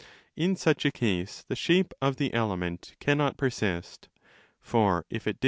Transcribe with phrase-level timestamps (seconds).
[0.35, 4.09] In such a case the shape of the element cannot persist;
[4.59, 5.39] for, if it did, the 1 e.